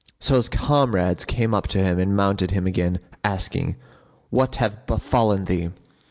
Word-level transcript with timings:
So 0.19 0.33
his 0.37 0.49
comrades 0.49 1.25
came 1.25 1.53
up 1.53 1.67
to 1.67 1.77
him 1.77 1.99
and 1.99 2.15
mounted 2.15 2.49
him 2.49 2.65
again, 2.65 3.01
asking, 3.23 3.75
"What 4.31 4.55
hath 4.55 4.87
befallen 4.87 5.45
thee?" 5.45 5.69